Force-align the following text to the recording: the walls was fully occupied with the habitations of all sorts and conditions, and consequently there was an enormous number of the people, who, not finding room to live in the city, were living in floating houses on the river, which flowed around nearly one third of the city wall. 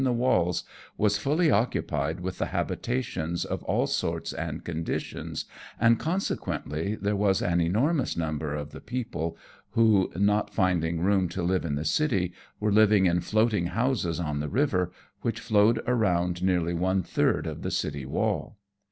the 0.03 0.11
walls 0.11 0.63
was 0.97 1.19
fully 1.19 1.51
occupied 1.51 2.21
with 2.21 2.39
the 2.39 2.47
habitations 2.47 3.45
of 3.45 3.61
all 3.65 3.85
sorts 3.85 4.33
and 4.33 4.65
conditions, 4.65 5.45
and 5.79 5.99
consequently 5.99 6.95
there 6.95 7.15
was 7.15 7.39
an 7.39 7.61
enormous 7.61 8.17
number 8.17 8.55
of 8.55 8.71
the 8.71 8.81
people, 8.81 9.37
who, 9.73 10.11
not 10.15 10.51
finding 10.51 11.01
room 11.01 11.29
to 11.29 11.43
live 11.43 11.63
in 11.63 11.75
the 11.75 11.85
city, 11.85 12.33
were 12.59 12.71
living 12.71 13.05
in 13.05 13.21
floating 13.21 13.67
houses 13.67 14.19
on 14.19 14.39
the 14.39 14.49
river, 14.49 14.91
which 15.21 15.39
flowed 15.39 15.77
around 15.85 16.41
nearly 16.41 16.73
one 16.73 17.03
third 17.03 17.45
of 17.45 17.61
the 17.61 17.69
city 17.69 18.03
wall. 18.03 18.57